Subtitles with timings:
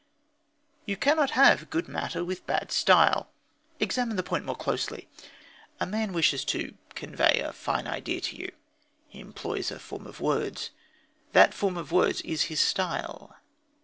[0.87, 3.29] You cannot have good matter with bad style.
[3.79, 5.07] Examine the point more closely.
[5.79, 8.51] A man wishes to convey a fine idea to you.
[9.09, 10.71] He employs a form of words.
[11.33, 13.37] That form of words is his style.